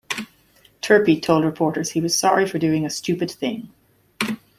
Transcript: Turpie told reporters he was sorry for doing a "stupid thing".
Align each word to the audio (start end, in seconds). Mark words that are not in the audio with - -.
Turpie 0.81 1.21
told 1.21 1.45
reporters 1.45 1.91
he 1.91 2.01
was 2.01 2.17
sorry 2.17 2.47
for 2.47 2.57
doing 2.57 2.87
a 2.87 2.89
"stupid 2.89 3.29
thing". 3.29 3.69